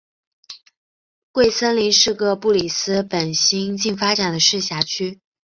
[1.31, 5.19] 蕨森林是个布里斯本新近发展的市辖区。